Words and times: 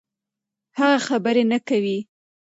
هغه 0.79 0.97
خبرې 1.07 1.43
نه 1.51 1.59
کوي. 1.67 1.97